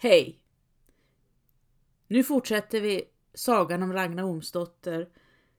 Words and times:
Hej! 0.00 0.40
Nu 2.06 2.24
fortsätter 2.24 2.80
vi 2.80 3.04
sagan 3.34 3.82
om 3.82 3.92
Ragnar 3.92 4.24
Ormsdotter, 4.24 5.08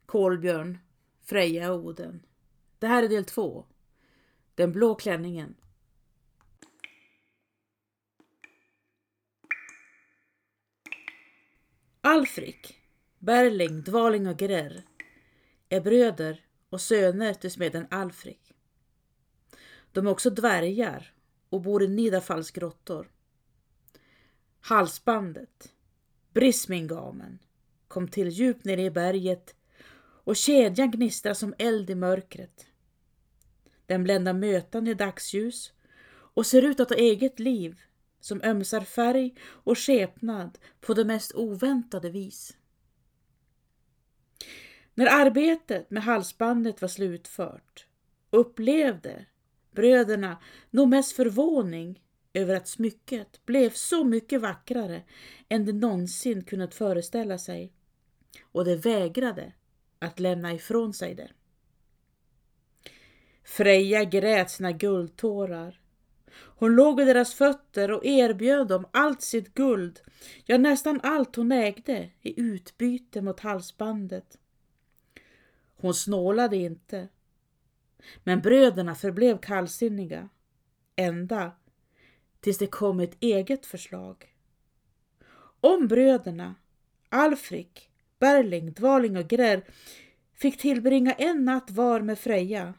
Kolbjörn, 0.06 0.78
Freja 1.22 1.72
och 1.72 1.86
Oden. 1.86 2.26
Det 2.80 2.88
här 2.88 3.04
är 3.04 3.10
del 3.10 3.26
två. 3.26 3.66
Den 4.56 4.72
blå 4.72 4.96
klänningen. 4.96 5.56
Alfrik, 12.02 12.82
Berling, 13.18 13.82
Dvaling 13.82 14.28
och 14.28 14.38
Grerr 14.38 14.84
är 15.70 15.82
bröder 15.82 16.46
och 16.70 16.82
söner 16.82 17.34
till 17.34 17.52
smeden 17.52 17.88
Alfrik. 17.90 18.54
De 19.92 20.08
är 20.08 20.12
också 20.12 20.30
dvärgar 20.30 21.14
och 21.50 21.62
bor 21.62 21.84
i 21.84 21.88
Nidafalls 21.88 22.52
grottor. 22.52 23.12
Halsbandet, 24.62 25.74
Brismingamen, 26.34 27.40
kom 27.88 28.08
till 28.08 28.30
djupt 28.30 28.66
nere 28.66 28.82
i 28.82 28.92
berget 28.92 29.56
och 30.24 30.36
kedjan 30.36 30.92
gnistrar 30.92 31.34
som 31.34 31.54
eld 31.58 31.90
i 31.90 31.96
mörkret. 31.96 32.68
Den 33.86 34.04
bländar 34.04 34.34
mötan 34.34 34.88
i 34.88 34.94
dagsljus 34.94 35.74
och 36.12 36.46
ser 36.46 36.62
ut 36.62 36.80
att 36.80 36.90
ha 36.90 36.98
eget 36.98 37.40
liv 37.40 37.82
som 38.20 38.42
ömsar 38.42 38.82
färg 38.82 39.36
och 39.42 39.78
skepnad 39.78 40.58
på 40.82 40.94
det 40.94 41.06
mest 41.06 41.36
oväntade 41.36 42.10
vis. 42.10 42.58
När 44.94 45.08
arbetet 45.22 45.92
med 45.92 46.04
halsbandet 46.04 46.82
var 46.82 46.90
slutfört 46.90 47.88
upplevde 48.30 49.26
bröderna 49.72 50.38
nog 50.70 50.90
mest 50.90 51.16
förvåning 51.16 52.02
över 52.34 52.56
att 52.56 52.68
smycket 52.68 53.46
blev 53.46 53.70
så 53.70 54.04
mycket 54.04 54.42
vackrare 54.42 55.04
än 55.50 55.66
de 55.66 55.72
någonsin 55.72 56.44
kunnat 56.44 56.76
föreställa 56.76 57.38
sig 57.38 57.74
och 58.42 58.66
de 58.66 58.76
vägrade 58.76 59.54
att 60.00 60.20
lämna 60.20 60.54
ifrån 60.54 60.94
sig 60.94 61.16
det. 61.16 61.32
Freja 63.44 64.04
grät 64.04 64.52
sina 64.52 64.72
guldtårar. 64.72 65.82
Hon 66.32 66.76
låg 66.76 66.98
vid 66.98 67.08
deras 67.08 67.34
fötter 67.34 67.92
och 67.92 68.06
erbjöd 68.06 68.68
dem 68.68 68.86
allt 68.92 69.22
sitt 69.22 69.54
guld, 69.54 70.02
ja 70.46 70.58
nästan 70.58 71.00
allt 71.04 71.36
hon 71.36 71.52
ägde 71.52 72.10
i 72.22 72.42
utbyte 72.42 73.22
mot 73.22 73.40
halsbandet. 73.40 74.38
Hon 75.76 75.94
snålade 75.94 76.58
inte. 76.58 77.08
Men 78.24 78.42
bröderna 78.42 78.96
förblev 78.96 79.38
kallsinniga. 79.38 80.30
Ända 80.96 81.52
tills 82.40 82.58
det 82.58 82.68
kom 82.68 83.00
ett 83.00 83.18
eget 83.20 83.66
förslag. 83.66 84.36
Om 85.62 85.88
bröderna 85.88 86.56
Alfrik, 87.10 87.90
Berling, 88.20 88.74
Dvaling 88.74 89.18
och 89.18 89.28
Grär 89.28 89.64
fick 90.34 90.58
tillbringa 90.58 91.12
en 91.12 91.46
natt 91.46 91.72
var 91.72 92.02
med 92.02 92.20
Freja 92.20 92.74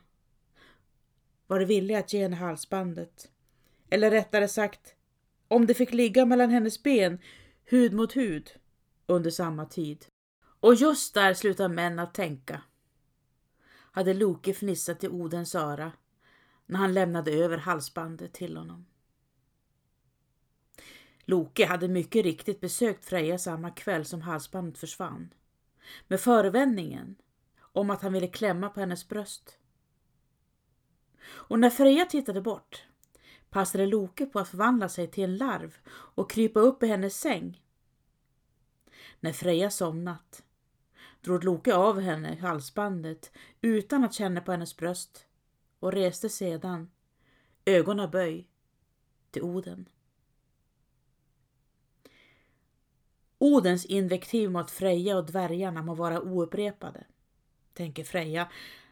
var 1.46 1.58
de 1.58 1.64
villiga 1.64 1.98
att 1.98 2.12
ge 2.12 2.22
henne 2.22 2.36
halsbandet. 2.36 3.30
Eller 3.90 4.10
rättare 4.10 4.48
sagt, 4.48 4.94
om 5.48 5.66
det 5.66 5.74
fick 5.74 5.92
ligga 5.92 6.24
mellan 6.26 6.50
hennes 6.50 6.82
ben, 6.82 7.18
hud 7.64 7.92
mot 7.92 8.16
hud, 8.16 8.50
under 9.06 9.30
samma 9.30 9.66
tid. 9.66 10.06
Och 10.60 10.74
just 10.74 11.14
där 11.14 11.34
slutar 11.34 11.68
män 11.68 11.98
att 11.98 12.14
tänka 12.14 12.62
hade 13.92 14.14
Loke 14.14 14.50
fnissat 14.50 15.04
i 15.04 15.08
Odens 15.08 15.54
öra 15.54 15.92
när 16.66 16.78
han 16.78 16.94
lämnade 16.94 17.32
över 17.32 17.58
halsbandet 17.58 18.32
till 18.32 18.56
honom. 18.56 18.86
Loke 21.30 21.66
hade 21.66 21.88
mycket 21.88 22.24
riktigt 22.24 22.60
besökt 22.60 23.04
Freja 23.04 23.38
samma 23.38 23.70
kväll 23.70 24.04
som 24.04 24.22
halsbandet 24.22 24.78
försvann. 24.78 25.34
Med 26.08 26.20
förevändningen 26.20 27.16
om 27.60 27.90
att 27.90 28.02
han 28.02 28.12
ville 28.12 28.26
klämma 28.26 28.68
på 28.68 28.80
hennes 28.80 29.08
bröst. 29.08 29.58
Och 31.22 31.58
när 31.58 31.70
Freja 31.70 32.04
tittade 32.04 32.40
bort 32.40 32.84
passade 33.50 33.86
Loke 33.86 34.26
på 34.26 34.38
att 34.38 34.48
förvandla 34.48 34.88
sig 34.88 35.06
till 35.06 35.24
en 35.24 35.36
larv 35.36 35.76
och 35.88 36.30
krypa 36.30 36.60
upp 36.60 36.82
i 36.82 36.86
hennes 36.86 37.20
säng. 37.20 37.62
När 39.20 39.32
Freja 39.32 39.70
somnat 39.70 40.42
drog 41.20 41.44
Loke 41.44 41.74
av 41.74 42.00
henne 42.00 42.36
halsbandet 42.40 43.32
utan 43.60 44.04
att 44.04 44.14
känna 44.14 44.40
på 44.40 44.52
hennes 44.52 44.76
bröst 44.76 45.26
och 45.80 45.92
reste 45.92 46.28
sedan, 46.28 46.90
ögonen 47.64 48.10
böj, 48.10 48.48
till 49.30 49.42
Oden. 49.42 49.88
Odens 53.42 53.84
invektiv 53.84 54.50
mot 54.50 54.70
Freja 54.70 55.16
och 55.16 55.26
dvärgarna 55.26 55.82
må 55.82 55.94
vara 55.94 56.20
oupprepade, 56.20 57.04
tänker 57.74 58.04
Freja 58.04 58.50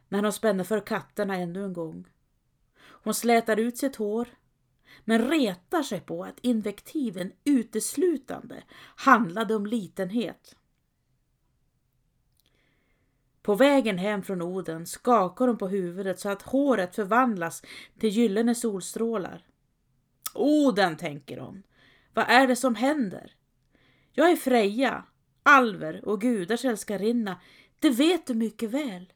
när 0.08 0.22
hon 0.22 0.32
spänner 0.32 0.64
för 0.64 0.80
katterna 0.80 1.36
ännu 1.36 1.64
en 1.64 1.72
gång. 1.72 2.08
Hon 2.80 3.14
slätar 3.14 3.56
ut 3.56 3.78
sitt 3.78 3.96
hår, 3.96 4.28
men 5.04 5.30
retar 5.30 5.82
sig 5.82 6.00
på 6.00 6.24
att 6.24 6.38
invektiven 6.42 7.32
uteslutande 7.44 8.62
handlade 8.96 9.54
om 9.54 9.66
litenhet. 9.66 10.56
På 13.42 13.54
vägen 13.54 13.98
hem 13.98 14.22
från 14.22 14.42
Oden 14.42 14.86
skakar 14.86 15.46
hon 15.46 15.58
på 15.58 15.68
huvudet 15.68 16.20
så 16.20 16.28
att 16.28 16.42
håret 16.42 16.94
förvandlas 16.94 17.62
till 17.98 18.10
gyllene 18.10 18.54
solstrålar. 18.54 19.46
Oden, 20.34 20.96
tänker 20.96 21.38
hon. 21.38 21.62
Vad 22.14 22.24
är 22.28 22.46
det 22.46 22.56
som 22.56 22.74
händer? 22.74 23.37
Jag 24.18 24.30
är 24.30 24.36
Freja, 24.36 25.04
Alver 25.42 26.08
och 26.08 26.20
gudars 26.20 26.64
älskarinna. 26.64 27.40
Det 27.78 27.90
vet 27.90 28.26
du 28.26 28.34
mycket 28.34 28.70
väl. 28.70 29.12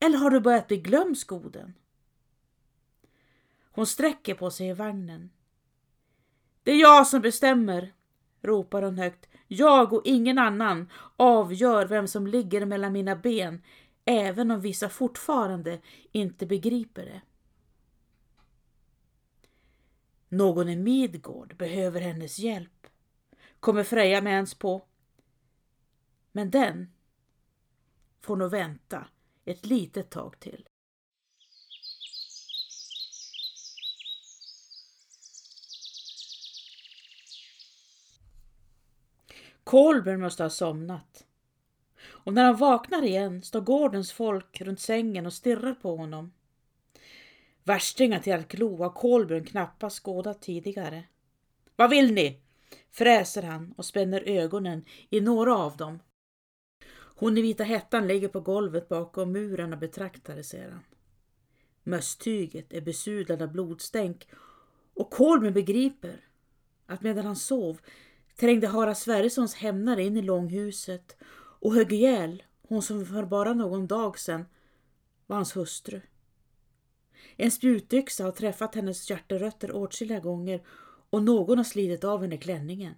Eller 0.00 0.18
har 0.18 0.30
du 0.30 0.40
börjat 0.40 0.68
bli 0.68 0.76
glömsk, 0.76 1.32
Oden? 1.32 1.74
Hon 3.70 3.86
sträcker 3.86 4.34
på 4.34 4.50
sig 4.50 4.68
i 4.68 4.72
vagnen. 4.72 5.30
Det 6.62 6.72
är 6.72 6.80
jag 6.80 7.06
som 7.06 7.20
bestämmer, 7.20 7.92
ropar 8.42 8.82
hon 8.82 8.98
högt. 8.98 9.28
Jag 9.48 9.92
och 9.92 10.02
ingen 10.04 10.38
annan 10.38 10.90
avgör 11.16 11.86
vem 11.86 12.08
som 12.08 12.26
ligger 12.26 12.66
mellan 12.66 12.92
mina 12.92 13.16
ben, 13.16 13.62
även 14.04 14.50
om 14.50 14.60
vissa 14.60 14.88
fortfarande 14.88 15.80
inte 16.12 16.46
begriper 16.46 17.04
det. 17.04 17.22
Någon 20.28 20.68
i 20.68 20.76
Midgård 20.76 21.56
behöver 21.56 22.00
hennes 22.00 22.38
hjälp, 22.38 22.86
kommer 23.64 23.84
Freja 23.84 24.20
med 24.20 24.32
ens 24.32 24.54
på. 24.54 24.84
Men 26.32 26.50
den 26.50 26.92
får 28.20 28.36
nog 28.36 28.50
vänta 28.50 29.06
ett 29.44 29.66
litet 29.66 30.10
tag 30.10 30.40
till. 30.40 30.66
Kolbjörn 39.64 40.20
måste 40.20 40.42
ha 40.42 40.50
somnat. 40.50 41.26
Och 42.04 42.34
när 42.34 42.44
han 42.44 42.56
vaknar 42.56 43.02
igen 43.02 43.42
står 43.42 43.60
gårdens 43.60 44.12
folk 44.12 44.60
runt 44.60 44.80
sängen 44.80 45.26
och 45.26 45.32
stirrar 45.32 45.74
på 45.74 45.96
honom. 45.96 46.32
Värstingar 47.62 48.20
till 48.20 48.32
att 48.32 48.48
glo 48.48 48.76
har 48.82 48.90
Kolbjörn 48.90 49.44
knappast 49.44 50.04
skådat 50.04 50.42
tidigare. 50.42 51.04
Vad 51.76 51.90
vill 51.90 52.14
ni? 52.14 52.43
Fräser 52.94 53.42
han 53.42 53.74
och 53.76 53.84
spänner 53.84 54.20
ögonen 54.20 54.84
i 55.10 55.20
några 55.20 55.56
av 55.56 55.76
dem. 55.76 55.98
Hon 57.16 57.38
i 57.38 57.42
vita 57.42 57.64
hettan 57.64 58.06
ligger 58.06 58.28
på 58.28 58.40
golvet 58.40 58.88
bakom 58.88 59.32
muren 59.32 59.72
och 59.72 59.78
betraktar 59.78 60.36
det, 60.36 60.44
ser 60.44 60.70
han. 60.70 60.84
Mösstyget 61.82 62.72
är 62.72 62.80
besudlat 62.80 63.40
av 63.40 63.52
blodstänk 63.52 64.28
och 64.94 65.10
Kolmen 65.10 65.52
begriper 65.52 66.20
att 66.86 67.02
medan 67.02 67.26
han 67.26 67.36
sov 67.36 67.80
trängde 68.36 68.66
Harald 68.66 68.96
Sverressons 68.96 69.54
hämnare 69.54 70.02
in 70.02 70.16
i 70.16 70.22
långhuset 70.22 71.16
och 71.60 71.74
högg 71.74 71.92
ihjäl 71.92 72.42
hon 72.62 72.82
som 72.82 73.06
för 73.06 73.24
bara 73.24 73.54
någon 73.54 73.86
dag 73.86 74.18
sedan 74.18 74.44
var 75.26 75.36
hans 75.36 75.56
hustru. 75.56 76.00
En 77.36 77.50
spjutyxa 77.50 78.24
har 78.24 78.32
träffat 78.32 78.74
hennes 78.74 79.10
hjärterötter 79.10 79.72
åtskilliga 79.72 80.20
gånger 80.20 80.66
och 81.14 81.22
någon 81.22 81.58
har 81.58 81.64
slidit 81.64 82.04
av 82.04 82.22
henne 82.22 82.36
klänningen. 82.36 82.94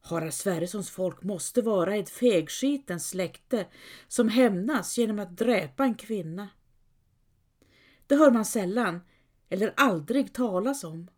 Harald 0.00 0.34
Sverressons 0.34 0.90
folk 0.90 1.22
måste 1.22 1.62
vara 1.62 1.96
ett 1.96 2.10
fegskitens 2.10 3.08
släkte 3.08 3.66
som 4.08 4.28
hämnas 4.28 4.98
genom 4.98 5.18
att 5.18 5.36
dräpa 5.36 5.84
en 5.84 5.94
kvinna. 5.94 6.48
Det 8.06 8.16
hör 8.16 8.30
man 8.30 8.44
sällan 8.44 9.00
eller 9.48 9.72
aldrig 9.76 10.32
talas 10.32 10.84
om 10.84 11.10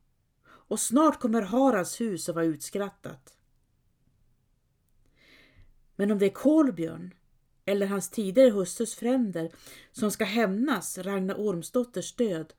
och 0.47 0.81
snart 0.81 1.21
kommer 1.21 1.43
Haralds 1.43 2.01
hus 2.01 2.29
att 2.29 2.35
vara 2.35 2.45
utskrattat. 2.45 3.37
Men 5.97 6.11
om 6.11 6.19
det 6.19 6.27
är 6.27 6.31
Kolbjörn 6.31 7.15
eller 7.65 7.87
hans 7.87 8.11
tidigare 8.11 8.51
hustrus 8.51 8.95
fränder 8.95 9.53
som 9.93 10.11
ska 10.11 10.25
hämnas 10.25 10.99
Ragnar 10.99 11.35
Ormsdotters 11.35 12.15
död 12.17 12.53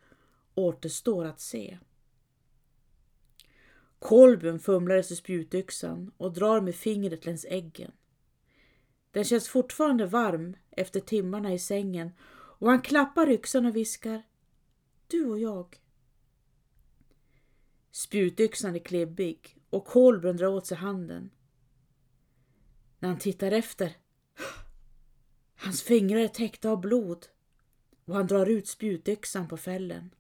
återstår 0.56 1.26
att 1.26 1.42
se. 1.42 1.78
Kolbjörn 4.00 4.60
fumlar 4.60 4.96
efter 4.96 5.16
spjutyxan 5.16 6.12
och 6.18 6.34
drar 6.34 6.62
med 6.62 6.76
fingret 6.76 7.26
längs 7.26 7.46
äggen. 7.50 7.92
Den 9.12 9.24
känns 9.24 9.48
fortfarande 9.48 10.06
varm 10.06 10.58
efter 10.72 11.00
timmarna 11.00 11.54
i 11.54 11.60
sängen 11.60 12.12
och 12.60 12.70
han 12.70 12.82
klappar 12.82 13.30
yxan 13.30 13.66
och 13.66 13.76
viskar 13.76 14.24
Du 15.08 15.26
och 15.26 15.40
jag. 15.40 15.82
Spjutyxan 17.92 18.76
är 18.76 18.80
klibbig 18.80 19.58
och 19.70 19.86
Kolbjörn 19.86 20.38
drar 20.38 20.48
åt 20.48 20.68
sig 20.68 20.78
handen. 20.78 21.30
När 23.00 23.10
han 23.10 23.20
tittar 23.20 23.52
efter 23.52 23.98
Hans 25.56 25.82
fingrar 25.84 26.20
är 26.20 26.28
täckta 26.28 26.70
av 26.70 26.82
blod 26.82 27.26
och 28.06 28.16
han 28.16 28.28
drar 28.28 28.46
ut 28.46 28.68
spjutyxan 28.68 29.48
på 29.48 29.58
fällen. 29.58 30.16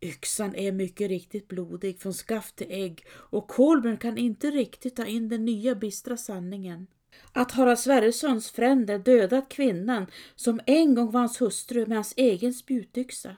Yxan 0.00 0.54
är 0.54 0.72
mycket 0.72 1.08
riktigt 1.08 1.48
blodig 1.48 2.00
från 2.00 2.14
skaft 2.14 2.56
till 2.56 2.70
ägg 2.70 3.04
och 3.10 3.48
Kolbjörn 3.48 3.96
kan 3.96 4.18
inte 4.18 4.50
riktigt 4.50 4.96
ta 4.96 5.06
in 5.06 5.28
den 5.28 5.44
nya 5.44 5.74
bistra 5.74 6.16
sanningen. 6.16 6.86
Att 7.32 7.52
Harald 7.52 7.78
Sverressons 7.78 8.50
fränder 8.50 8.98
dödat 8.98 9.48
kvinnan 9.48 10.06
som 10.34 10.60
en 10.66 10.94
gång 10.94 11.10
var 11.10 11.20
hans 11.20 11.40
hustru 11.40 11.86
med 11.86 11.96
hans 11.96 12.14
egen 12.16 12.54
spjutyxa. 12.54 13.36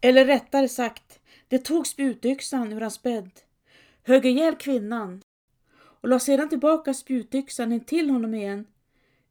Eller 0.00 0.24
rättare 0.24 0.68
sagt, 0.68 1.20
det 1.48 1.58
tog 1.58 1.86
spjutyxan 1.86 2.72
ur 2.72 2.80
hans 2.80 3.02
bädd, 3.02 3.30
högg 4.02 4.26
ihjäl 4.26 4.56
kvinnan 4.56 5.22
och 5.74 6.08
la 6.08 6.18
sedan 6.18 6.48
tillbaka 6.48 6.94
spjutyxan 6.94 7.72
in 7.72 7.84
till 7.84 8.10
honom 8.10 8.34
igen 8.34 8.66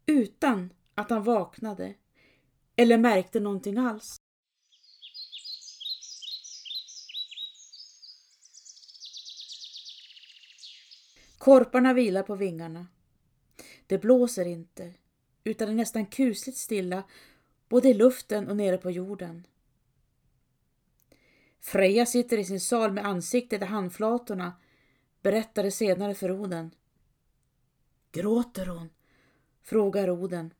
utan 0.05 0.73
att 0.95 1.09
han 1.09 1.23
vaknade 1.23 1.93
eller 2.75 2.97
märkte 2.97 3.39
någonting 3.39 3.77
alls. 3.77 4.17
Korparna 11.45 11.93
vilar 11.93 12.23
på 12.23 12.35
vingarna. 12.35 12.87
Det 13.87 13.97
blåser 13.97 14.45
inte, 14.45 14.93
utan 15.43 15.69
är 15.69 15.73
nästan 15.73 16.05
kusligt 16.05 16.57
stilla 16.57 17.03
både 17.69 17.89
i 17.89 17.93
luften 17.93 18.47
och 18.49 18.57
nere 18.57 18.77
på 18.77 18.91
jorden. 18.91 19.47
Freja 21.59 22.05
sitter 22.05 22.37
i 22.37 22.45
sin 22.45 22.59
sal 22.59 22.91
med 22.91 23.05
ansiktet 23.05 23.61
i 23.61 23.65
handflatorna, 23.65 24.53
berättade 25.21 25.71
senare 25.71 26.15
för 26.15 26.31
Oden. 26.31 26.71
Gråter 28.11 28.65
hon? 28.65 28.89
frågar 29.61 30.09
Oden. 30.09 30.53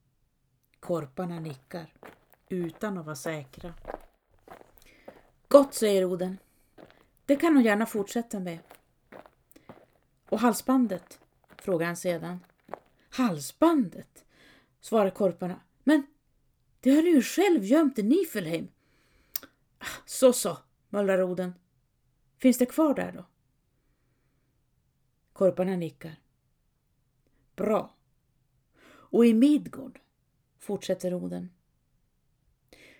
Korparna 0.79 1.39
nickar, 1.39 1.93
utan 2.49 2.97
att 2.97 3.05
vara 3.05 3.15
säkra. 3.15 3.73
Gott, 5.47 5.73
säger 5.73 6.05
Oden. 6.05 6.37
Det 7.25 7.35
kan 7.35 7.55
hon 7.55 7.63
gärna 7.63 7.85
fortsätta 7.85 8.39
med. 8.39 8.59
Och 10.29 10.39
halsbandet? 10.39 11.19
frågar 11.57 11.87
han 11.87 11.97
sedan. 11.97 12.39
Halsbandet? 13.09 14.25
svarar 14.79 15.09
korparna. 15.09 15.61
Men 15.83 16.05
det 16.79 16.91
har 16.91 17.01
du 17.01 17.09
ju 17.09 17.21
själv 17.21 17.63
gömt 17.63 17.99
i 17.99 18.03
Nifelheim. 18.03 18.67
Ah, 19.79 19.85
så 20.05 20.33
så, 20.33 20.57
mullrar 20.89 21.21
Oden. 21.21 21.53
Finns 22.37 22.57
det 22.57 22.65
kvar 22.65 22.93
där 22.93 23.11
då? 23.11 23.25
Korparna 25.33 25.75
nickar. 25.75 26.15
Bra. 27.55 27.95
Och 28.87 29.25
i 29.25 29.33
Midgård, 29.33 29.99
fortsätter 30.59 31.13
Oden. 31.13 31.49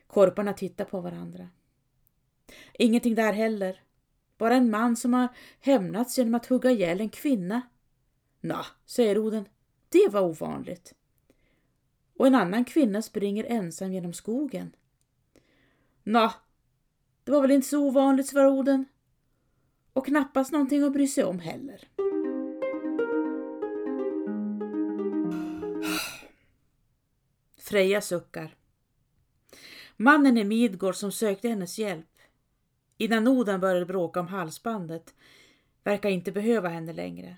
Korparna 0.07 0.53
tittar 0.53 0.85
på 0.85 1.01
varandra. 1.01 1.49
Ingenting 2.73 3.15
där 3.15 3.33
heller. 3.33 3.81
Bara 4.37 4.55
en 4.55 4.69
man 4.69 4.95
som 4.95 5.13
har 5.13 5.27
hämnats 5.59 6.17
genom 6.17 6.35
att 6.35 6.45
hugga 6.45 6.71
ihjäl 6.71 7.01
en 7.01 7.09
kvinna. 7.09 7.61
Nå, 8.41 8.65
säger 8.85 9.17
Oden, 9.17 9.45
det 9.89 10.09
var 10.11 10.21
ovanligt. 10.21 10.93
Och 12.17 12.27
en 12.27 12.35
annan 12.35 12.65
kvinna 12.65 13.01
springer 13.01 13.43
ensam 13.43 13.93
genom 13.93 14.13
skogen. 14.13 14.75
Nå, 16.03 16.31
det 17.23 17.31
var 17.31 17.41
väl 17.41 17.51
inte 17.51 17.67
så 17.67 17.87
ovanligt, 17.87 18.27
svarar 18.27 18.47
Oden. 18.47 18.85
Och 19.93 20.05
knappast 20.05 20.51
någonting 20.51 20.83
att 20.83 20.93
bry 20.93 21.07
sig 21.07 21.23
om 21.23 21.39
heller. 21.39 21.87
Freja 27.57 28.01
suckar. 28.01 28.55
Mannen 29.97 30.37
i 30.37 30.43
Midgård 30.43 30.95
som 30.95 31.11
sökte 31.11 31.49
hennes 31.49 31.79
hjälp 31.79 32.14
innan 32.97 33.23
noden 33.23 33.59
började 33.59 33.85
bråka 33.85 34.19
om 34.19 34.27
halsbandet 34.27 35.13
verkar 35.83 36.09
inte 36.09 36.31
behöva 36.31 36.69
henne 36.69 36.93
längre. 36.93 37.37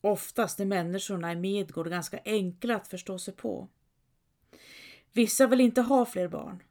Oftast 0.00 0.60
är 0.60 0.64
människorna 0.64 1.32
i 1.32 1.36
Midgård 1.36 1.88
ganska 1.88 2.20
enkla 2.24 2.76
att 2.76 2.88
förstå 2.88 3.18
sig 3.18 3.34
på. 3.34 3.68
Vissa 5.12 5.46
vill 5.46 5.60
inte 5.60 5.80
ha 5.80 6.04
fler 6.04 6.28
barn 6.28 6.62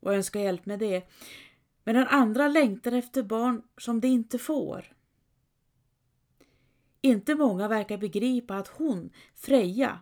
och 0.00 0.14
önskar 0.14 0.40
hjälp 0.40 0.66
med 0.66 0.78
det, 0.78 1.08
medan 1.84 2.06
andra 2.06 2.48
längtar 2.48 2.92
efter 2.92 3.22
barn 3.22 3.62
som 3.76 4.00
de 4.00 4.08
inte 4.08 4.38
får. 4.38 4.92
Inte 7.00 7.34
många 7.34 7.68
verkar 7.68 7.98
begripa 7.98 8.56
att 8.56 8.68
hon, 8.68 9.10
Freja, 9.34 9.98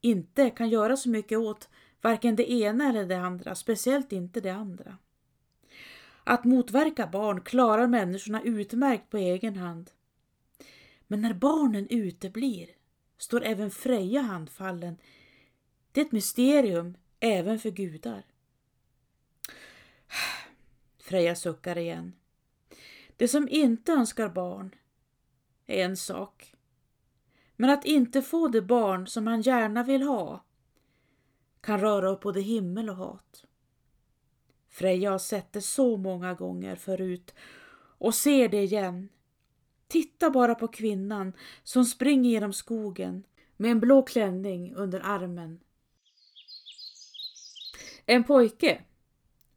inte 0.00 0.50
kan 0.50 0.68
göra 0.68 0.96
så 0.96 1.08
mycket 1.08 1.38
åt 1.38 1.68
varken 2.00 2.36
det 2.36 2.52
ena 2.52 2.88
eller 2.88 3.06
det 3.06 3.18
andra, 3.18 3.54
speciellt 3.54 4.12
inte 4.12 4.40
det 4.40 4.50
andra. 4.50 4.98
Att 6.28 6.44
motverka 6.44 7.06
barn 7.06 7.40
klarar 7.40 7.86
människorna 7.86 8.42
utmärkt 8.42 9.10
på 9.10 9.16
egen 9.16 9.56
hand. 9.56 9.90
Men 11.06 11.20
när 11.20 11.34
barnen 11.34 11.86
uteblir 11.90 12.70
står 13.18 13.44
även 13.44 13.70
Freja 13.70 14.20
handfallen. 14.20 14.96
Det 15.92 16.00
är 16.00 16.04
ett 16.04 16.12
mysterium 16.12 16.96
även 17.20 17.58
för 17.58 17.70
gudar. 17.70 18.22
Freja 20.98 21.36
suckar 21.36 21.78
igen. 21.78 22.12
Det 23.16 23.28
som 23.28 23.48
inte 23.48 23.92
önskar 23.92 24.28
barn 24.28 24.74
är 25.66 25.84
en 25.84 25.96
sak. 25.96 26.54
Men 27.56 27.70
att 27.70 27.84
inte 27.84 28.22
få 28.22 28.48
det 28.48 28.62
barn 28.62 29.06
som 29.06 29.24
man 29.24 29.42
gärna 29.42 29.82
vill 29.82 30.02
ha 30.02 30.44
kan 31.60 31.80
röra 31.80 32.10
upp 32.10 32.20
både 32.20 32.40
himmel 32.40 32.90
och 32.90 32.96
hat. 32.96 33.45
Freja 34.76 35.10
har 35.10 35.18
sett 35.18 35.52
det 35.52 35.60
så 35.60 35.96
många 35.96 36.34
gånger 36.34 36.76
förut 36.76 37.34
och 37.98 38.14
ser 38.14 38.48
det 38.48 38.62
igen. 38.62 39.08
Titta 39.88 40.30
bara 40.30 40.54
på 40.54 40.68
kvinnan 40.68 41.32
som 41.62 41.84
springer 41.84 42.30
genom 42.30 42.52
skogen 42.52 43.24
med 43.56 43.70
en 43.70 43.80
blå 43.80 44.02
klänning 44.02 44.74
under 44.74 45.00
armen. 45.04 45.60
En 48.06 48.24
pojke, 48.24 48.84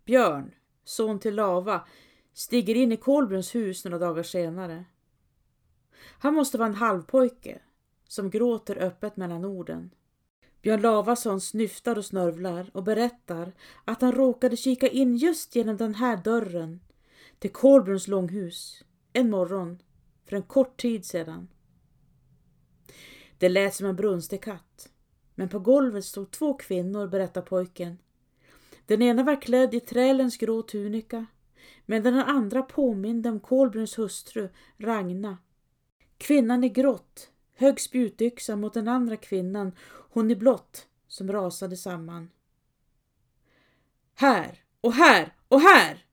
Björn, 0.05 0.55
son 0.83 1.19
till 1.19 1.35
Lava, 1.35 1.87
stiger 2.33 2.75
in 2.75 2.91
i 2.91 2.97
Kolbrunns 2.97 3.55
hus 3.55 3.85
några 3.85 3.99
dagar 3.99 4.23
senare. 4.23 4.85
Han 6.19 6.33
måste 6.33 6.57
vara 6.57 6.69
en 6.69 6.75
halvpojke 6.75 7.61
som 8.07 8.29
gråter 8.29 8.75
öppet 8.75 9.17
mellan 9.17 9.45
orden. 9.45 9.91
Björn 10.61 10.81
Lavason 10.81 11.41
snyftar 11.41 11.97
och 11.97 12.05
snörvlar 12.05 12.69
och 12.73 12.83
berättar 12.83 13.53
att 13.85 14.01
han 14.01 14.11
råkade 14.11 14.57
kika 14.57 14.87
in 14.87 15.15
just 15.17 15.55
genom 15.55 15.77
den 15.77 15.95
här 15.95 16.17
dörren 16.17 16.79
till 17.39 17.51
Kolbrunns 17.51 18.07
långhus 18.07 18.83
en 19.13 19.29
morgon 19.29 19.81
för 20.25 20.35
en 20.35 20.43
kort 20.43 20.81
tid 20.81 21.05
sedan. 21.05 21.47
Det 23.37 23.49
lät 23.49 23.75
som 23.75 23.85
en 23.87 23.95
brunstig 23.95 24.43
katt, 24.43 24.89
men 25.35 25.49
på 25.49 25.59
golvet 25.59 26.05
stod 26.05 26.31
två 26.31 26.53
kvinnor, 26.53 27.07
berättar 27.07 27.41
pojken. 27.41 27.97
Den 28.85 29.01
ena 29.01 29.23
var 29.23 29.41
klädd 29.41 29.73
i 29.73 29.79
trälens 29.79 30.37
grå 30.37 30.61
tunika, 30.61 31.25
medan 31.85 32.13
den 32.13 32.23
andra 32.23 32.61
påminde 32.61 33.29
om 33.29 33.39
Kolbruns 33.39 33.97
hustru 33.97 34.49
Ragna. 34.77 35.37
Kvinnan 36.17 36.63
i 36.63 36.69
grått 36.69 37.31
högg 37.59 37.79
spjutyxa 37.79 38.55
mot 38.55 38.73
den 38.73 38.87
andra 38.87 39.17
kvinnan, 39.17 39.71
hon 39.87 40.31
i 40.31 40.35
blått, 40.35 40.87
som 41.07 41.31
rasade 41.31 41.77
samman. 41.77 42.29
Här 44.15 44.63
och 44.81 44.93
här 44.93 45.33
och 45.47 45.61
här! 45.61 46.05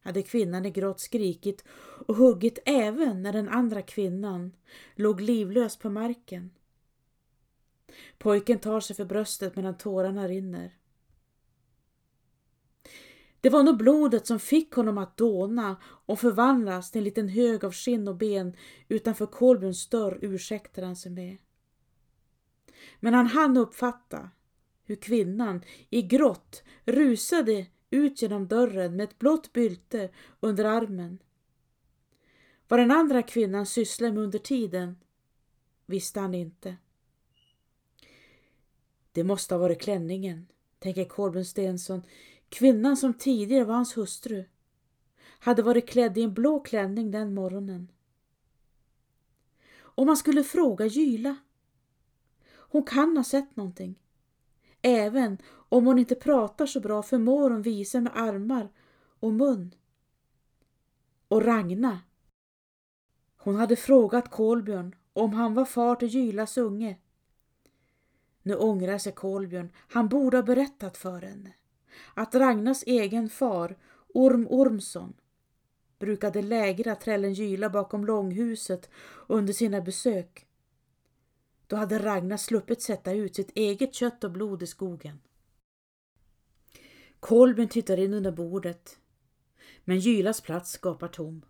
hade 0.00 0.22
kvinnan 0.22 0.66
i 0.66 0.70
grått 0.70 1.00
skrikit 1.00 1.64
och 2.06 2.16
huggit 2.16 2.58
även 2.64 3.22
när 3.22 3.32
den 3.32 3.48
andra 3.48 3.82
kvinnan 3.82 4.56
låg 4.94 5.20
livlös 5.20 5.76
på 5.76 5.90
marken. 5.90 6.50
Pojken 8.18 8.58
tar 8.58 8.80
sig 8.80 8.96
för 8.96 9.04
bröstet 9.04 9.56
medan 9.56 9.78
tårarna 9.78 10.28
rinner. 10.28 10.72
Det 13.40 13.50
var 13.50 13.62
nog 13.62 13.76
blodet 13.76 14.26
som 14.26 14.40
fick 14.40 14.72
honom 14.72 14.98
att 14.98 15.16
dåna 15.16 15.76
och 15.82 16.20
förvandlas 16.20 16.90
till 16.90 16.98
en 16.98 17.04
liten 17.04 17.28
hög 17.28 17.64
av 17.64 17.72
skinn 17.72 18.08
och 18.08 18.16
ben 18.16 18.56
utanför 18.88 19.26
Kolbjörns 19.26 19.88
dörr 19.88 20.18
ursäktade 20.22 20.86
han 20.86 20.96
sig 20.96 21.12
med. 21.12 21.36
Men 23.00 23.14
han 23.14 23.26
hann 23.26 23.56
uppfatta 23.56 24.30
hur 24.84 24.96
kvinnan 24.96 25.64
i 25.90 26.02
grått 26.02 26.62
rusade 26.84 27.66
ut 27.90 28.22
genom 28.22 28.48
dörren 28.48 28.96
med 28.96 29.04
ett 29.04 29.18
blått 29.18 29.52
bylte 29.52 30.10
under 30.40 30.64
armen. 30.64 31.18
Vad 32.68 32.80
den 32.80 32.90
andra 32.90 33.22
kvinnan 33.22 33.66
sysslade 33.66 34.12
med 34.12 34.22
under 34.22 34.38
tiden 34.38 34.96
visste 35.86 36.20
han 36.20 36.34
inte. 36.34 36.76
Det 39.12 39.24
måste 39.24 39.54
ha 39.54 39.58
varit 39.58 39.80
klänningen, 39.80 40.46
tänker 40.78 41.04
Kolbjörn 41.04 41.44
Stensson. 41.44 42.02
Kvinnan 42.48 42.96
som 42.96 43.14
tidigare 43.14 43.64
var 43.64 43.74
hans 43.74 43.96
hustru 43.96 44.44
hade 45.38 45.62
varit 45.62 45.88
klädd 45.88 46.18
i 46.18 46.22
en 46.22 46.34
blå 46.34 46.60
klänning 46.60 47.10
den 47.10 47.34
morgonen. 47.34 47.92
Om 49.78 50.06
man 50.06 50.16
skulle 50.16 50.44
fråga 50.44 50.86
Gyla. 50.86 51.36
Hon 52.54 52.82
kan 52.82 53.16
ha 53.16 53.24
sett 53.24 53.56
någonting. 53.56 53.98
Även 54.82 55.38
om 55.48 55.86
hon 55.86 55.98
inte 55.98 56.14
pratar 56.14 56.66
så 56.66 56.80
bra 56.80 57.02
förmår 57.02 57.50
hon 57.50 57.62
visa 57.62 58.00
med 58.00 58.12
armar 58.16 58.68
och 59.20 59.32
mun. 59.32 59.74
Och 61.28 61.42
Ragna. 61.42 62.00
Hon 63.36 63.54
hade 63.54 63.76
frågat 63.76 64.30
Kolbjörn 64.30 64.94
om 65.12 65.32
han 65.32 65.54
var 65.54 65.64
far 65.64 65.96
till 65.96 66.08
Gylas 66.08 66.58
unge. 66.58 66.98
Nu 68.42 68.56
ångrar 68.56 68.98
sig 68.98 69.12
Kolbjörn. 69.12 69.72
Han 69.88 70.08
borde 70.08 70.36
ha 70.36 70.42
berättat 70.42 70.96
för 70.96 71.22
henne 71.22 71.54
att 72.14 72.34
Ragnars 72.34 72.82
egen 72.86 73.28
far, 73.28 73.76
Orm 74.14 74.46
Ormsson, 74.50 75.14
brukade 75.98 76.42
lägra 76.42 76.94
trällen 76.94 77.32
Gyla 77.32 77.70
bakom 77.70 78.06
långhuset 78.06 78.90
under 79.26 79.52
sina 79.52 79.80
besök. 79.80 80.46
Då 81.66 81.76
hade 81.76 81.98
Ragnar 81.98 82.36
sluppit 82.36 82.82
sätta 82.82 83.12
ut 83.12 83.34
sitt 83.34 83.50
eget 83.54 83.94
kött 83.94 84.24
och 84.24 84.30
blod 84.30 84.62
i 84.62 84.66
skogen. 84.66 85.20
Kolben 87.20 87.68
tittar 87.68 87.96
in 87.96 88.14
under 88.14 88.32
bordet, 88.32 88.98
men 89.84 89.98
Gylas 89.98 90.40
plats 90.40 90.78
gapar 90.78 91.08
tom. 91.08 91.42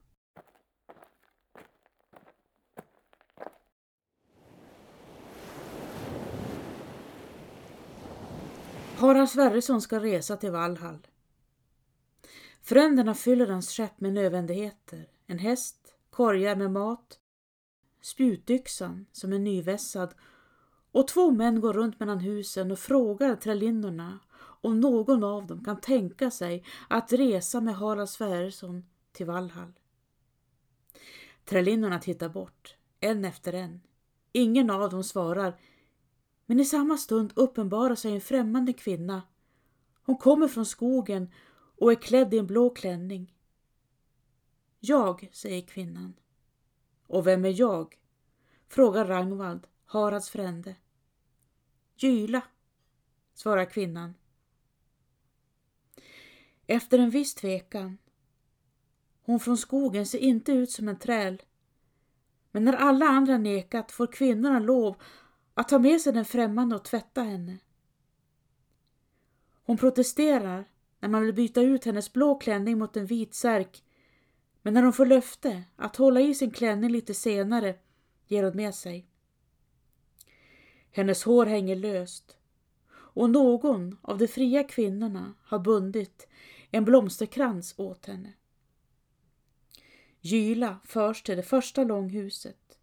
Harald 8.98 9.28
Sverrisson 9.28 9.82
ska 9.82 10.00
resa 10.00 10.36
till 10.36 10.50
Valhall. 10.50 11.06
Fränderna 12.62 13.14
fyller 13.14 13.46
hans 13.46 13.70
skepp 13.70 14.00
med 14.00 14.12
nödvändigheter. 14.12 15.08
En 15.26 15.38
häst, 15.38 15.94
korgar 16.10 16.56
med 16.56 16.70
mat, 16.70 17.18
spjutyxan 18.02 19.06
som 19.12 19.32
är 19.32 19.38
nyvässad 19.38 20.14
och 20.92 21.08
två 21.08 21.30
män 21.30 21.60
går 21.60 21.72
runt 21.72 22.00
mellan 22.00 22.18
husen 22.18 22.72
och 22.72 22.78
frågar 22.78 23.36
trällinnorna 23.36 24.18
om 24.40 24.80
någon 24.80 25.24
av 25.24 25.46
dem 25.46 25.64
kan 25.64 25.80
tänka 25.80 26.30
sig 26.30 26.64
att 26.88 27.12
resa 27.12 27.60
med 27.60 27.76
Harald 27.76 28.08
Sverrisson 28.08 28.84
till 29.12 29.26
Valhall. 29.26 29.72
Trällinnorna 31.44 31.98
tittar 31.98 32.28
bort, 32.28 32.76
en 33.00 33.24
efter 33.24 33.52
en. 33.52 33.80
Ingen 34.32 34.70
av 34.70 34.90
dem 34.90 35.04
svarar 35.04 35.58
men 36.50 36.60
i 36.60 36.64
samma 36.64 36.96
stund 36.96 37.32
uppenbarar 37.36 37.94
sig 37.94 38.14
en 38.14 38.20
främmande 38.20 38.72
kvinna. 38.72 39.22
Hon 40.02 40.16
kommer 40.16 40.48
från 40.48 40.66
skogen 40.66 41.32
och 41.78 41.92
är 41.92 41.96
klädd 41.96 42.34
i 42.34 42.38
en 42.38 42.46
blå 42.46 42.70
klänning. 42.70 43.34
Jag, 44.80 45.28
säger 45.32 45.62
kvinnan. 45.62 46.14
Och 47.06 47.26
vem 47.26 47.44
är 47.44 47.60
jag? 47.60 47.98
frågar 48.68 49.04
Rangvald, 49.04 49.66
Harads 49.84 50.30
frände. 50.30 50.76
Gyla, 51.96 52.42
svarar 53.34 53.64
kvinnan. 53.64 54.14
Efter 56.66 56.98
en 56.98 57.10
viss 57.10 57.34
tvekan. 57.34 57.98
Hon 59.22 59.40
från 59.40 59.58
skogen 59.58 60.06
ser 60.06 60.18
inte 60.18 60.52
ut 60.52 60.70
som 60.70 60.88
en 60.88 60.98
träl. 60.98 61.42
Men 62.50 62.64
när 62.64 62.72
alla 62.72 63.06
andra 63.06 63.38
nekat 63.38 63.92
får 63.92 64.12
kvinnorna 64.12 64.58
lov 64.58 64.96
att 65.58 65.68
ta 65.68 65.78
med 65.78 66.00
sig 66.00 66.12
den 66.12 66.24
främmande 66.24 66.76
och 66.76 66.84
tvätta 66.84 67.22
henne. 67.22 67.58
Hon 69.62 69.76
protesterar 69.76 70.64
när 71.00 71.08
man 71.08 71.22
vill 71.22 71.34
byta 71.34 71.62
ut 71.62 71.84
hennes 71.84 72.12
blå 72.12 72.34
klänning 72.34 72.78
mot 72.78 72.96
en 72.96 73.06
vit 73.06 73.34
särk 73.34 73.84
men 74.62 74.74
när 74.74 74.82
hon 74.82 74.92
får 74.92 75.06
löfte 75.06 75.64
att 75.76 75.96
hålla 75.96 76.20
i 76.20 76.34
sin 76.34 76.50
klänning 76.50 76.90
lite 76.90 77.14
senare 77.14 77.74
ger 78.26 78.44
hon 78.44 78.56
med 78.56 78.74
sig. 78.74 79.06
Hennes 80.90 81.24
hår 81.24 81.46
hänger 81.46 81.76
löst 81.76 82.36
och 82.90 83.30
någon 83.30 83.98
av 84.02 84.18
de 84.18 84.28
fria 84.28 84.64
kvinnorna 84.64 85.34
har 85.42 85.58
bundit 85.58 86.28
en 86.70 86.84
blomsterkrans 86.84 87.74
åt 87.76 88.06
henne. 88.06 88.32
Gyla 90.20 90.78
förs 90.84 91.22
till 91.22 91.36
det 91.36 91.42
första 91.42 91.84
långhuset. 91.84 92.78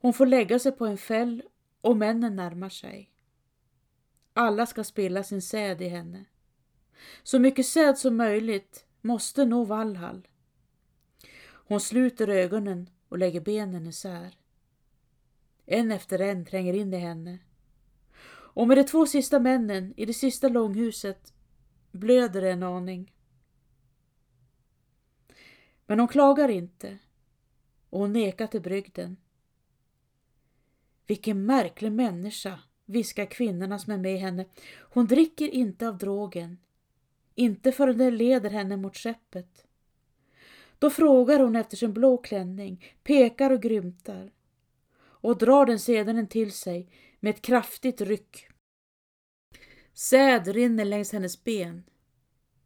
Hon 0.00 0.12
får 0.12 0.26
lägga 0.26 0.58
sig 0.58 0.72
på 0.72 0.86
en 0.86 0.98
fäll 0.98 1.42
och 1.80 1.96
männen 1.96 2.36
närmar 2.36 2.68
sig. 2.68 3.10
Alla 4.32 4.66
ska 4.66 4.84
spilla 4.84 5.22
sin 5.22 5.42
säd 5.42 5.82
i 5.82 5.88
henne. 5.88 6.24
Så 7.22 7.38
mycket 7.38 7.66
säd 7.66 7.98
som 7.98 8.16
möjligt 8.16 8.86
måste 9.00 9.44
nå 9.44 9.64
Valhall. 9.64 10.28
Hon 11.42 11.80
sluter 11.80 12.28
ögonen 12.28 12.90
och 13.08 13.18
lägger 13.18 13.40
benen 13.40 13.86
isär. 13.86 14.38
En 15.66 15.92
efter 15.92 16.18
en 16.18 16.44
tränger 16.44 16.74
in 16.74 16.94
i 16.94 16.96
henne. 16.96 17.38
Och 18.52 18.68
med 18.68 18.76
de 18.76 18.84
två 18.84 19.06
sista 19.06 19.40
männen 19.40 19.94
i 19.96 20.06
det 20.06 20.14
sista 20.14 20.48
långhuset 20.48 21.34
blöder 21.92 22.40
det 22.40 22.50
en 22.50 22.62
aning. 22.62 23.14
Men 25.86 25.98
hon 25.98 26.08
klagar 26.08 26.48
inte 26.48 26.98
och 27.90 28.00
hon 28.00 28.12
nekar 28.12 28.46
till 28.46 28.60
brygden. 28.62 29.16
Vilken 31.10 31.46
märklig 31.46 31.92
människa, 31.92 32.58
viskar 32.86 33.26
kvinnorna 33.26 33.78
som 33.78 33.92
är 33.92 33.98
med 33.98 34.18
henne. 34.18 34.46
Hon 34.78 35.06
dricker 35.06 35.48
inte 35.48 35.88
av 35.88 35.98
drogen. 35.98 36.58
Inte 37.34 37.72
förrän 37.72 37.98
det 37.98 38.10
leder 38.10 38.50
henne 38.50 38.76
mot 38.76 38.96
skeppet. 38.96 39.66
Då 40.78 40.90
frågar 40.90 41.40
hon 41.40 41.56
efter 41.56 41.76
sin 41.76 41.92
blå 41.92 42.16
klänning, 42.16 42.84
pekar 43.02 43.50
och 43.50 43.62
grymtar 43.62 44.32
och 45.00 45.38
drar 45.38 45.66
den 45.66 45.78
sedan 45.78 46.26
till 46.26 46.52
sig 46.52 46.88
med 47.20 47.30
ett 47.30 47.42
kraftigt 47.42 48.00
ryck. 48.00 48.46
Säd 49.94 50.48
rinner 50.48 50.84
längs 50.84 51.12
hennes 51.12 51.44
ben. 51.44 51.84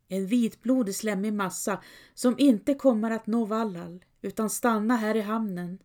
En 0.08 0.26
vitblodig 0.26 0.94
slemmig 0.94 1.32
massa 1.32 1.82
som 2.14 2.34
inte 2.38 2.74
kommer 2.74 3.10
att 3.10 3.26
nå 3.26 3.44
Vallal 3.44 4.04
utan 4.22 4.50
stanna 4.50 4.96
här 4.96 5.16
i 5.16 5.20
hamnen 5.20 5.78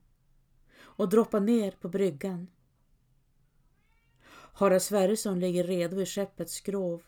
och 0.99 1.09
droppa 1.09 1.39
ner 1.39 1.71
på 1.71 1.89
bryggan. 1.89 2.47
Harald 4.29 4.81
Sverrisson 4.81 5.39
ligger 5.39 5.63
redo 5.63 6.01
i 6.01 6.05
skeppets 6.05 6.53
skrov 6.53 7.01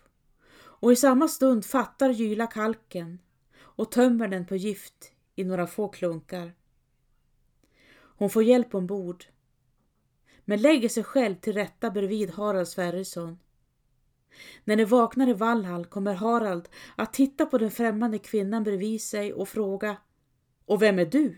och 0.53 0.91
i 0.91 0.95
samma 0.95 1.27
stund 1.27 1.65
fattar 1.65 2.09
Gyla 2.09 2.47
kalken 2.47 3.19
och 3.59 3.91
tömmer 3.91 4.27
den 4.27 4.45
på 4.45 4.55
gift 4.55 5.11
i 5.35 5.43
några 5.43 5.67
få 5.67 5.87
klunkar. 5.87 6.55
Hon 7.93 8.29
får 8.29 8.43
hjälp 8.43 8.75
ombord 8.75 9.25
men 10.45 10.61
lägger 10.61 10.89
sig 10.89 11.03
själv 11.03 11.35
till 11.35 11.53
rätta 11.53 11.91
bredvid 11.91 12.31
Harald 12.31 12.67
Sverrisson. 12.67 13.39
När 14.63 14.75
de 14.75 14.85
vaknar 14.85 15.29
i 15.29 15.33
Vallhall 15.33 15.85
kommer 15.85 16.13
Harald 16.13 16.69
att 16.95 17.13
titta 17.13 17.45
på 17.45 17.57
den 17.57 17.71
främmande 17.71 18.19
kvinnan 18.19 18.63
bredvid 18.63 19.01
sig 19.01 19.33
och 19.33 19.49
fråga 19.49 19.97
Och 20.65 20.81
vem 20.81 20.99
är 20.99 21.05
du? 21.05 21.37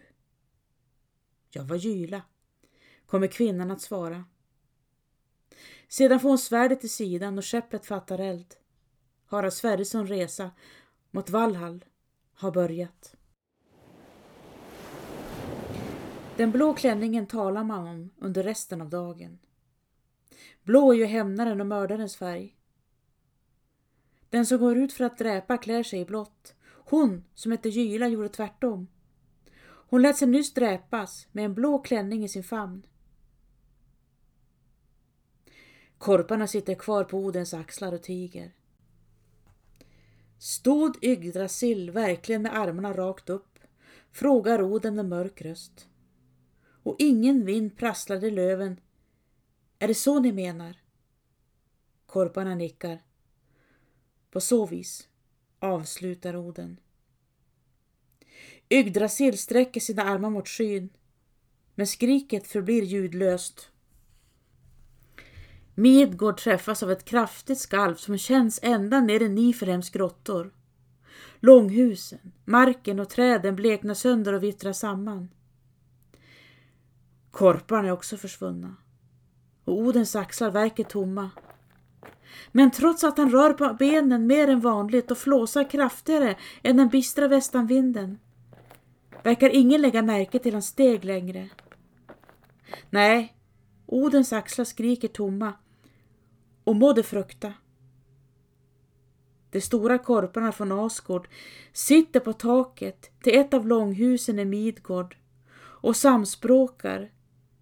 Jag 1.50 1.64
var 1.64 1.76
Gyla, 1.76 2.22
kommer 3.14 3.28
kvinnan 3.28 3.72
att 3.72 3.82
svara. 3.82 4.26
Sedan 5.88 6.20
får 6.20 6.30
hon 6.30 6.38
svärdet 6.38 6.84
i 6.84 6.90
sidan 6.90 7.38
och 7.38 7.46
skeppet 7.46 7.86
fattar 7.86 8.20
eld. 8.20 8.56
Harald 9.26 9.54
Sverrisson 9.54 10.08
resa 10.08 10.52
mot 11.12 11.30
Valhall 11.30 11.86
har 12.34 12.52
börjat. 12.52 13.16
Den 16.38 16.52
blå 16.52 16.74
klänningen 16.74 17.28
talar 17.28 17.64
man 17.64 17.88
om 17.88 18.10
under 18.18 18.44
resten 18.44 18.82
av 18.82 18.90
dagen. 18.90 19.40
Blå 20.64 20.94
är 20.94 20.98
ju 20.98 21.06
hämnaren 21.06 21.62
och 21.62 21.68
mördarens 21.68 22.16
färg. 22.16 22.58
Den 24.30 24.46
som 24.46 24.58
går 24.58 24.78
ut 24.78 24.94
för 24.94 25.04
att 25.04 25.18
dräpa 25.18 25.58
klär 25.58 25.84
sig 25.84 26.00
i 26.00 26.06
blått. 26.06 26.56
Hon 26.66 27.24
som 27.34 27.52
hette 27.52 27.70
Gyla 27.70 28.08
gjorde 28.08 28.30
tvärtom. 28.30 28.88
Hon 29.66 30.02
lät 30.02 30.18
sig 30.18 30.28
nyss 30.28 30.54
dräpas 30.54 31.28
med 31.32 31.46
en 31.46 31.54
blå 31.54 31.80
klänning 31.80 32.24
i 32.24 32.30
sin 32.30 32.44
famn. 32.44 32.86
Korparna 36.04 36.48
sitter 36.48 36.76
kvar 36.76 37.04
på 37.04 37.18
Odens 37.18 37.54
axlar 37.54 37.94
och 37.94 38.04
tiger. 38.04 38.52
Stod 40.38 41.04
Yggdrasil 41.04 41.92
verkligen 41.92 42.42
med 42.42 42.58
armarna 42.58 42.94
rakt 42.94 43.30
upp? 43.30 43.60
Frågar 44.12 44.62
Oden 44.62 44.96
med 44.96 45.06
mörk 45.06 45.42
röst. 45.42 45.88
Och 46.84 46.96
ingen 47.00 47.46
vind 47.46 47.78
prasslade 47.78 48.28
i 48.28 48.32
löven. 48.32 48.80
Är 49.80 49.88
det 49.88 49.96
så 49.96 50.20
ni 50.20 50.32
menar? 50.32 50.82
Korparna 52.06 52.56
nickar. 52.56 53.04
På 54.32 54.42
så 54.42 54.66
vis, 54.66 55.08
avslutar 55.60 56.36
Oden. 56.36 56.80
Yggdrasil 58.70 59.38
sträcker 59.38 59.82
sina 59.82 60.04
armar 60.04 60.30
mot 60.30 60.48
skyn, 60.48 60.90
men 61.76 61.88
skriket 61.88 62.48
förblir 62.48 62.84
ljudlöst. 62.84 63.73
Midgård 65.76 66.38
träffas 66.38 66.84
av 66.84 66.92
ett 66.92 67.06
kraftigt 67.06 67.60
skalv 67.60 67.96
som 67.96 68.18
känns 68.18 68.60
ända 68.64 69.02
ner 69.02 69.22
i 69.22 69.30
Nifrems 69.30 69.90
grottor. 69.90 70.54
Långhusen, 71.40 72.32
marken 72.46 73.00
och 73.00 73.10
träden 73.10 73.56
bleknar 73.56 73.94
sönder 73.94 74.34
och 74.34 74.44
vittrar 74.44 74.74
samman. 74.74 75.30
Korparna 77.32 77.88
är 77.88 77.92
också 77.92 78.18
försvunna 78.18 78.76
och 79.66 79.78
Odens 79.78 80.16
axlar 80.16 80.52
verkar 80.52 80.84
tomma. 80.84 81.30
Men 82.52 82.72
trots 82.72 83.04
att 83.04 83.18
han 83.18 83.32
rör 83.32 83.54
på 83.54 83.74
benen 83.80 84.28
mer 84.28 84.48
än 84.48 84.60
vanligt 84.60 85.12
och 85.12 85.18
flåsar 85.18 85.70
kraftigare 85.70 86.36
än 86.64 86.78
den 86.78 86.90
bistra 86.90 87.28
västanvinden 87.28 88.20
verkar 89.24 89.50
ingen 89.50 89.82
lägga 89.82 90.02
märke 90.02 90.40
till 90.40 90.54
hans 90.54 90.68
steg 90.68 91.06
längre. 91.06 91.50
Nej, 92.90 93.36
Odens 93.86 94.34
axlar 94.34 94.66
skriker 94.66 95.08
tomma 95.08 95.54
och 96.64 96.76
må 96.76 97.04
frukta. 97.04 97.54
De 99.50 99.62
stora 99.62 99.98
korparna 99.98 100.52
från 100.52 100.72
Asgård 100.72 101.28
sitter 101.74 102.20
på 102.20 102.34
taket 102.34 103.12
till 103.22 103.38
ett 103.40 103.54
av 103.54 103.68
långhusen 103.68 104.40
i 104.40 104.46
Midgård 104.46 105.18
och 105.56 105.96
samspråkar 105.96 107.12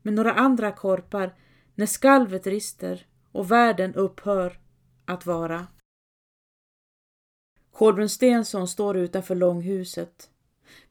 med 0.02 0.14
några 0.14 0.34
andra 0.34 0.72
korpar 0.72 1.36
när 1.76 1.86
skalvet 1.86 2.48
rister 2.48 3.08
och 3.32 3.52
världen 3.52 3.96
upphör 3.96 4.60
att 5.06 5.26
vara. 5.26 5.68
Kolbrun 7.72 8.10
Stensson 8.10 8.68
står 8.68 8.98
utanför 8.98 9.36
långhuset 9.36 10.30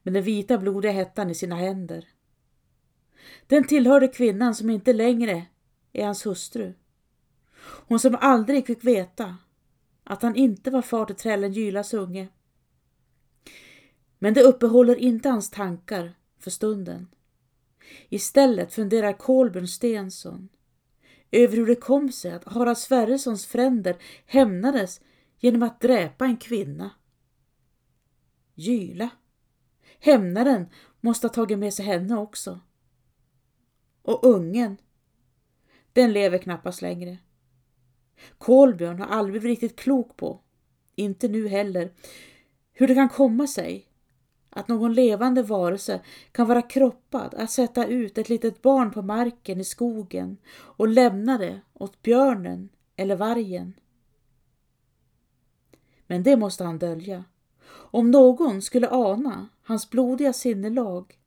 med 0.03 0.13
den 0.13 0.23
vita 0.23 0.57
blodiga 0.57 0.91
hettan 0.91 1.29
i 1.29 1.35
sina 1.35 1.55
händer. 1.55 2.07
Den 3.47 3.67
tillhörde 3.67 4.07
kvinnan 4.07 4.55
som 4.55 4.69
inte 4.69 4.93
längre 4.93 5.45
är 5.93 6.05
hans 6.05 6.25
hustru. 6.25 6.73
Hon 7.63 7.99
som 7.99 8.17
aldrig 8.21 8.67
fick 8.67 8.83
veta 8.83 9.37
att 10.03 10.21
han 10.21 10.35
inte 10.35 10.71
var 10.71 10.81
far 10.81 11.05
till 11.05 11.15
trällen 11.15 11.53
Gylas 11.53 11.93
unge. 11.93 12.27
Men 14.19 14.33
det 14.33 14.43
uppehåller 14.43 14.95
inte 14.95 15.29
hans 15.29 15.49
tankar 15.49 16.13
för 16.39 16.51
stunden. 16.51 17.07
Istället 18.09 18.73
funderar 18.73 19.13
Kolbjörn 19.13 19.67
Stensson 19.67 20.49
över 21.31 21.57
hur 21.57 21.67
det 21.67 21.75
kom 21.75 22.11
sig 22.11 22.31
att 22.31 22.43
Harald 22.43 22.77
Sverressons 22.77 23.45
fränder 23.45 23.97
hämnades 24.25 25.01
genom 25.39 25.63
att 25.63 25.81
dräpa 25.81 26.25
en 26.25 26.37
kvinna. 26.37 26.91
Gyla. 28.55 29.09
Hämnaren 29.99 30.65
måste 30.99 31.27
ha 31.27 31.33
tagit 31.33 31.59
med 31.59 31.73
sig 31.73 31.85
henne 31.85 32.17
också. 32.17 32.59
Och 34.01 34.25
ungen. 34.25 34.77
Den 35.93 36.13
lever 36.13 36.37
knappast 36.37 36.81
längre. 36.81 37.17
Kolbjörn 38.37 38.99
har 38.99 39.07
aldrig 39.07 39.41
blivit 39.41 39.61
riktigt 39.61 39.79
klok 39.79 40.17
på, 40.17 40.39
inte 40.95 41.27
nu 41.27 41.47
heller, 41.47 41.91
hur 42.73 42.87
det 42.87 42.95
kan 42.95 43.09
komma 43.09 43.47
sig 43.47 43.87
att 44.49 44.67
någon 44.67 44.93
levande 44.93 45.43
varelse 45.43 46.01
kan 46.31 46.47
vara 46.47 46.61
kroppad 46.61 47.33
att 47.33 47.51
sätta 47.51 47.85
ut 47.85 48.17
ett 48.17 48.29
litet 48.29 48.61
barn 48.61 48.91
på 48.91 49.01
marken 49.01 49.59
i 49.59 49.63
skogen 49.63 50.37
och 50.53 50.87
lämna 50.87 51.37
det 51.37 51.61
åt 51.73 52.01
björnen 52.01 52.69
eller 52.95 53.15
vargen. 53.15 53.73
Men 56.07 56.23
det 56.23 56.37
måste 56.37 56.63
han 56.63 56.79
dölja. 56.79 57.23
Om 57.71 58.11
någon 58.11 58.61
skulle 58.61 58.89
ana 58.89 59.49
hans 59.63 59.89
blodiga 59.89 60.33
sinnelag 60.33 61.19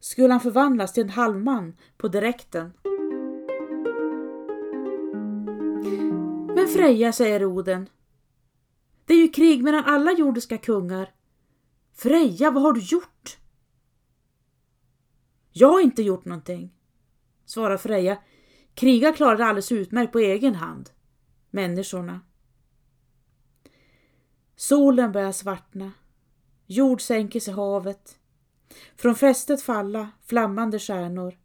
skulle 0.00 0.32
han 0.32 0.40
förvandlas 0.40 0.92
till 0.92 1.02
en 1.02 1.10
halvman 1.10 1.76
på 1.96 2.08
direkten. 2.08 2.72
Freja, 6.76 7.12
säger 7.12 7.44
Oden. 7.44 7.88
Det 9.04 9.14
är 9.14 9.18
ju 9.18 9.28
krig 9.28 9.62
mellan 9.62 9.84
alla 9.84 10.12
jordiska 10.12 10.58
kungar. 10.58 11.14
Freja, 11.94 12.50
vad 12.50 12.62
har 12.62 12.72
du 12.72 12.80
gjort? 12.80 13.38
Jag 15.52 15.72
har 15.72 15.80
inte 15.80 16.02
gjort 16.02 16.24
någonting, 16.24 16.74
svarar 17.44 17.76
Freja. 17.76 18.18
Kriga 18.74 19.12
klarade 19.12 19.44
alldeles 19.44 19.72
utmärkt 19.72 20.12
på 20.12 20.18
egen 20.18 20.54
hand. 20.54 20.90
Människorna. 21.50 22.20
Solen 24.56 25.12
börjar 25.12 25.32
svartna. 25.32 25.92
Jord 26.66 27.00
sänker 27.00 27.40
sig 27.40 27.54
havet. 27.54 28.18
Från 28.96 29.14
fästet 29.14 29.62
falla 29.62 30.10
flammande 30.26 30.78
stjärnor. 30.78 31.38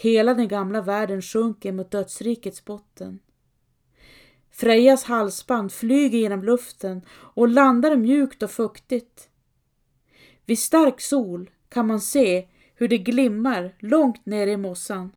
Hela 0.00 0.34
den 0.34 0.48
gamla 0.48 0.82
världen 0.82 1.22
sjunker 1.22 1.72
mot 1.72 1.90
dödsrikets 1.90 2.64
botten. 2.64 3.18
Frejas 4.50 5.04
halsband 5.04 5.72
flyger 5.72 6.18
genom 6.18 6.42
luften 6.42 7.02
och 7.10 7.48
landar 7.48 7.96
mjukt 7.96 8.42
och 8.42 8.50
fuktigt. 8.50 9.30
Vid 10.44 10.58
stark 10.58 11.00
sol 11.00 11.50
kan 11.68 11.86
man 11.86 12.00
se 12.00 12.48
hur 12.74 12.88
det 12.88 12.98
glimmar 12.98 13.76
långt 13.78 14.26
ner 14.26 14.46
i 14.46 14.56
mossan. 14.56 15.12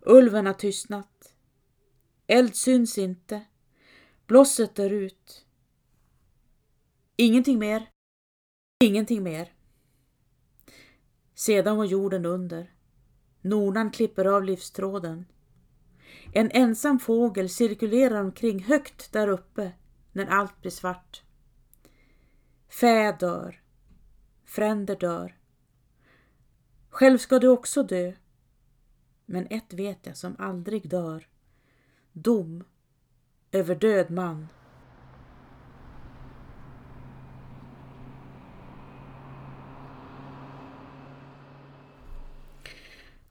Ulven 0.00 0.46
har 0.46 0.54
tystnat. 0.54 1.34
Eld 2.26 2.56
syns 2.56 2.98
inte. 2.98 3.44
Blosset 4.26 4.74
dör 4.74 4.90
ut. 4.90 5.46
Ingenting 7.16 7.58
mer. 7.58 7.90
Ingenting 8.84 9.22
mer. 9.22 9.52
Sedan 11.34 11.76
går 11.76 11.86
jorden 11.86 12.26
under. 12.26 12.72
Nornan 13.40 13.90
klipper 13.90 14.24
av 14.24 14.44
livstråden. 14.44 15.24
En 16.32 16.50
ensam 16.50 16.98
fågel 16.98 17.48
cirkulerar 17.48 18.20
omkring 18.20 18.62
högt 18.62 19.12
där 19.12 19.28
uppe 19.28 19.72
när 20.12 20.26
allt 20.26 20.60
blir 20.60 20.70
svart. 20.70 21.22
Fä 22.68 23.12
dör. 23.12 23.62
Fränder 24.44 24.96
dör. 24.96 25.38
Själv 26.88 27.18
ska 27.18 27.38
du 27.38 27.48
också 27.48 27.82
dö. 27.82 28.12
Men 29.26 29.46
ett 29.50 29.72
vet 29.72 30.06
jag 30.06 30.16
som 30.16 30.36
aldrig 30.38 30.90
dör. 30.90 31.28
Dom 32.12 32.64
över 33.52 33.74
död 33.74 34.10
man. 34.10 34.48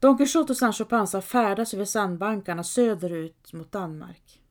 Don 0.01 0.17
Quijote 0.17 0.53
och 0.53 0.57
Sancho 0.57 0.85
Panza 0.85 1.21
färdas 1.21 1.73
över 1.73 1.85
sandbankarna 1.85 2.63
söderut 2.63 3.53
mot 3.53 3.71
Danmark. 3.71 4.41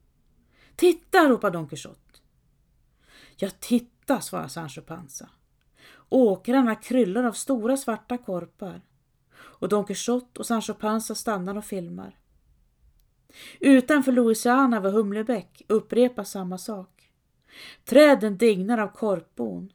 Titta! 0.76 1.28
ropar 1.28 1.50
Don 1.50 1.68
Quijote. 1.68 2.18
Ja, 3.36 3.50
titta, 3.60 4.20
svarar 4.20 4.48
Sancho 4.48 4.82
Panza. 4.82 5.28
Åkrarna 6.08 6.74
kryllar 6.74 7.24
av 7.24 7.32
stora 7.32 7.76
svarta 7.76 8.18
korpar 8.18 8.82
och 9.36 9.68
Don 9.68 9.84
Quijote 9.84 10.38
och 10.38 10.46
Sancho 10.46 10.74
Panza 10.74 11.14
stannar 11.14 11.56
och 11.56 11.64
filmar. 11.64 12.18
Utanför 13.60 14.12
Louisiana 14.12 14.80
vid 14.80 14.92
Humlebäck 14.92 15.62
upprepas 15.68 16.30
samma 16.30 16.58
sak. 16.58 17.10
Träden 17.84 18.38
dignar 18.38 18.78
av 18.78 18.88
korpbon 18.88 19.72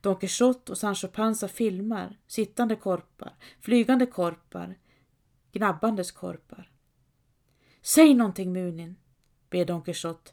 Don 0.00 0.16
Quijote 0.16 0.72
och 0.72 0.78
Sancho 0.78 1.08
Panza 1.08 1.48
filmar 1.48 2.18
sittande 2.26 2.76
korpar, 2.76 3.36
flygande 3.60 4.06
korpar, 4.06 4.78
gnabbandes 5.52 6.12
korpar. 6.12 6.70
Säg 7.82 8.14
någonting 8.14 8.52
Munin, 8.52 8.96
ber 9.50 9.64
Don 9.64 9.82
Quijote, 9.82 10.30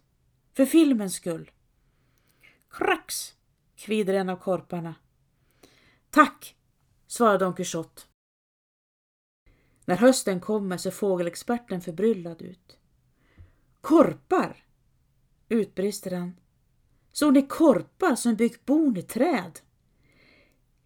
för 0.54 0.66
filmens 0.66 1.16
skull. 1.16 1.52
Krax, 2.70 3.36
kvider 3.76 4.14
en 4.14 4.30
av 4.30 4.36
korparna. 4.36 4.96
Tack, 6.10 6.56
svarar 7.08 7.40
Don 7.40 7.54
Quijote. 7.54 8.02
När 9.86 9.96
hösten 9.96 10.40
kommer 10.40 10.78
ser 10.78 10.92
fågelexperten 10.92 11.82
förbryllad 11.82 12.42
ut. 12.42 12.78
Korpar! 13.82 14.66
utbrister 15.50 16.12
han 16.12 16.36
Såg 17.12 17.34
ni 17.34 17.48
korpar 17.48 18.16
som 18.16 18.36
byggt 18.36 18.66
bon 18.66 18.98
i 18.98 19.02
träd? 19.02 19.60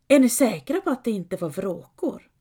Är 0.08 0.20
ni 0.20 0.30
säkra 0.30 0.82
på 0.82 0.90
att 0.90 1.04
det 1.04 1.12
inte 1.12 1.38
var 1.38 1.50
vråkor? 1.50 2.32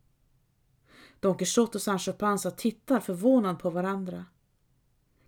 Don 1.21 1.39
Quijote 1.39 1.79
och 1.79 1.83
Sancho 1.83 2.13
Panza 2.13 2.51
tittar 2.51 3.01
förvånad 3.01 3.59
på 3.59 3.71
varandra. 3.71 4.25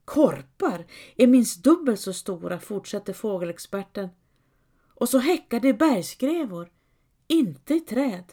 Korpar 0.04 0.86
är 1.16 1.26
minst 1.26 1.64
dubbelt 1.64 2.00
så 2.00 2.12
stora, 2.12 2.60
fortsätter 2.60 3.12
fågelexperten. 3.12 4.08
Och 4.88 5.08
så 5.08 5.18
häckar 5.18 5.60
det 5.60 5.68
i 5.68 5.74
bergsgrävor, 5.74 6.72
inte 7.26 7.74
i 7.74 7.80
träd. 7.80 8.32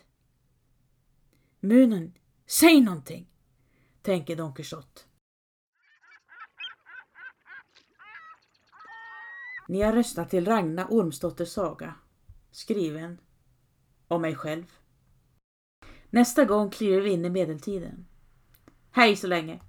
Munen, 1.59 2.13
säg 2.47 2.81
någonting, 2.81 3.27
tänker 4.01 4.36
Don 4.36 4.53
Quijote. 4.53 5.01
Ni 9.67 9.82
har 9.82 9.93
röstat 9.93 10.30
till 10.30 10.45
Ragna 10.45 10.88
Ormsdotters 10.88 11.49
saga, 11.49 11.95
skriven 12.52 13.17
om 14.08 14.21
mig 14.21 14.36
själv. 14.36 14.65
Nästa 16.10 16.45
gång 16.45 16.69
kliver 16.69 17.02
vi 17.02 17.10
in 17.10 17.26
i 17.26 17.30
medeltiden. 17.30 18.06
Hej 18.91 19.15
så 19.15 19.28
länge! 19.28 19.60